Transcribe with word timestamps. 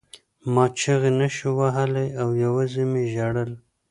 ما 0.53 0.65
چیغې 0.79 1.11
نشوې 1.19 1.51
وهلی 1.59 2.07
او 2.21 2.29
یوازې 2.43 2.83
مې 2.91 3.03
ژړل 3.13 3.51